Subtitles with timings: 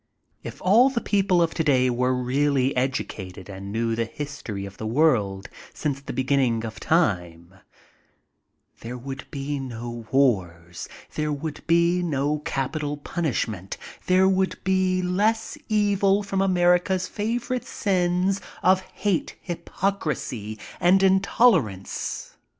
[0.41, 4.87] If all the people of today were really educated and knew the history of the
[4.87, 7.53] world since the beginning of time,
[8.79, 13.77] there would be no wars, there would be no capital punishment,—
[14.07, 22.37] there would be much less evil from America's favorite sins of hate, hsrpocrisy and intolerance.